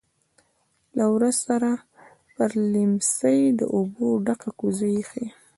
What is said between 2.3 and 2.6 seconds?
پر